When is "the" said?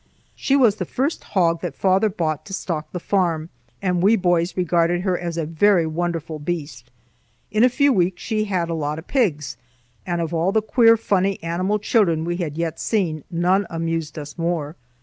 0.77-0.85, 2.91-2.99, 10.51-10.63